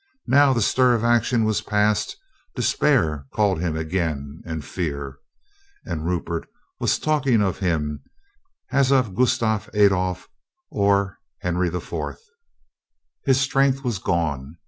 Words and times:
Now 0.25 0.51
the 0.51 0.63
stir 0.63 0.95
of 0.95 1.03
action 1.03 1.43
was 1.45 1.61
past, 1.61 2.17
despair 2.55 3.27
called 3.31 3.61
him 3.61 3.77
again 3.77 4.41
and 4.47 4.65
fear. 4.65 5.19
And 5.85 6.07
Rupert 6.07 6.49
was 6.79 6.97
talking 6.97 7.39
of 7.43 7.59
him 7.59 8.01
as 8.71 8.91
of 8.91 9.13
Gustav 9.13 9.69
Adolf 9.75 10.27
or 10.71 11.19
Henri 11.43 11.67
IV. 11.67 12.17
His 13.25 13.39
strength 13.39 13.83
was 13.83 13.99
gone. 13.99 14.57